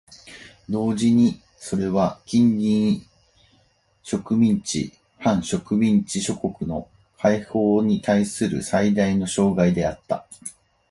[0.67, 3.05] 同時にそれは近隣
[4.01, 6.89] 植民地・半植民地諸国の
[7.19, 10.25] 解放にたいする最大の障害であった。